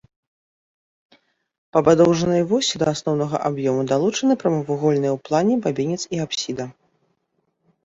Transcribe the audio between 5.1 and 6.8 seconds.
ў плане бабінец і апсіда.